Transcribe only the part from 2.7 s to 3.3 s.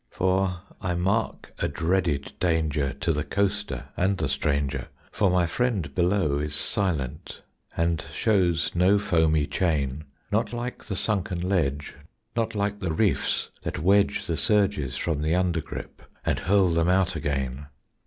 To the